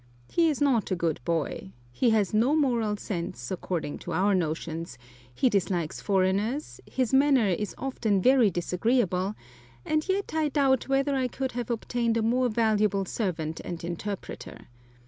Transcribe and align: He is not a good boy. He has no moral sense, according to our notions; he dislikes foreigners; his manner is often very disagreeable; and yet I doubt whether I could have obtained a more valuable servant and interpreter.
He 0.31 0.49
is 0.49 0.59
not 0.59 0.89
a 0.89 0.95
good 0.95 1.19
boy. 1.25 1.73
He 1.91 2.09
has 2.09 2.33
no 2.33 2.55
moral 2.55 2.97
sense, 2.97 3.51
according 3.51 3.99
to 3.99 4.13
our 4.13 4.33
notions; 4.33 4.97
he 5.31 5.47
dislikes 5.47 6.01
foreigners; 6.01 6.81
his 6.87 7.13
manner 7.13 7.49
is 7.49 7.75
often 7.77 8.19
very 8.19 8.49
disagreeable; 8.49 9.35
and 9.85 10.09
yet 10.09 10.31
I 10.33 10.47
doubt 10.49 10.87
whether 10.89 11.13
I 11.13 11.27
could 11.27 11.51
have 11.51 11.69
obtained 11.69 12.17
a 12.17 12.23
more 12.23 12.49
valuable 12.49 13.05
servant 13.05 13.59
and 13.63 13.83
interpreter. 13.83 14.69